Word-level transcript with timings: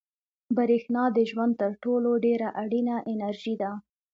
برېښنا 0.57 1.03
د 1.17 1.17
ژوند 1.29 1.53
تر 1.61 1.71
ټولو 1.83 2.09
ډېره 2.25 2.47
اړینه 2.63 2.95
انرژي 3.11 3.55
ده. 3.61 3.71